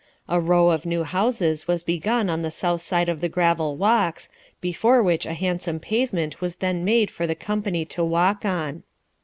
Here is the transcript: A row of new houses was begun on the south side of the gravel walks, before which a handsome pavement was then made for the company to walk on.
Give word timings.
A 0.27 0.39
row 0.39 0.71
of 0.71 0.83
new 0.83 1.03
houses 1.03 1.67
was 1.67 1.83
begun 1.83 2.27
on 2.27 2.41
the 2.41 2.49
south 2.49 2.81
side 2.81 3.07
of 3.07 3.21
the 3.21 3.29
gravel 3.29 3.77
walks, 3.77 4.29
before 4.59 5.03
which 5.03 5.27
a 5.27 5.33
handsome 5.35 5.79
pavement 5.79 6.41
was 6.41 6.55
then 6.55 6.83
made 6.83 7.11
for 7.11 7.27
the 7.27 7.35
company 7.35 7.85
to 7.85 8.03
walk 8.03 8.43
on. 8.43 8.81